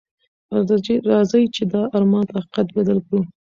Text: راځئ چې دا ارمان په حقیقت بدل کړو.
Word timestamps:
راځئ 1.11 1.45
چې 1.55 1.63
دا 1.73 1.81
ارمان 1.97 2.25
په 2.33 2.39
حقیقت 2.43 2.67
بدل 2.75 2.97
کړو. 3.05 3.19